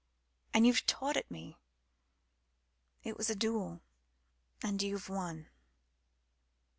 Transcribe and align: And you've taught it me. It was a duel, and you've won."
And 0.51 0.65
you've 0.65 0.83
taught 0.87 1.15
it 1.15 1.29
me. 1.29 1.59
It 3.03 3.17
was 3.17 3.29
a 3.29 3.35
duel, 3.35 3.81
and 4.63 4.81
you've 4.81 5.09
won." 5.09 5.49